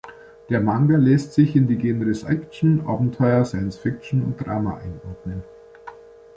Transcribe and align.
Der 0.49 0.61
Manga 0.61 0.97
lässt 0.97 1.33
sich 1.33 1.55
in 1.55 1.67
die 1.67 1.77
Genres 1.77 2.23
Action, 2.23 2.87
Abenteuer, 2.87 3.45
Science-Fiction 3.45 4.23
und 4.23 4.37
Drama 4.43 4.77
einordnen. 4.77 5.43